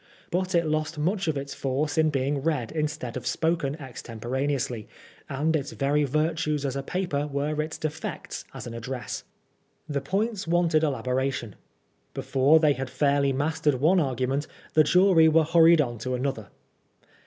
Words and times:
But 0.31 0.55
it 0.55 0.65
lost 0.65 0.97
much 0.97 1.27
of 1.27 1.37
its 1.37 1.53
force 1.53 1.95
in 1.95 2.09
being 2.09 2.41
read 2.41 2.71
instead 2.71 3.15
of 3.15 3.27
spoken 3.27 3.79
extemporaneously, 3.79 4.87
and 5.29 5.55
its 5.55 5.73
very 5.73 6.05
virtues 6.05 6.65
as 6.65 6.75
a 6.75 6.81
paper 6.81 7.27
were 7.27 7.61
its 7.61 7.77
defects 7.77 8.43
as 8.51 8.65
an 8.65 8.73
address. 8.73 9.23
The 9.87 10.01
points 10.01 10.47
wanted 10.47 10.81
elaboration. 10.83 11.53
Before 12.15 12.59
they 12.59 12.73
had 12.73 12.89
fairly 12.89 13.31
mastered 13.31 13.75
one 13.75 13.99
argu 13.99 14.27
ment, 14.27 14.47
the 14.73 14.83
jury 14.83 15.27
were 15.27 15.43
hurried 15.43 15.81
on 15.81 15.99
to 15.99 16.15
another. 16.15 16.47